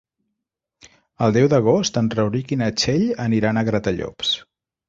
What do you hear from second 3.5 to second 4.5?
a Gratallops.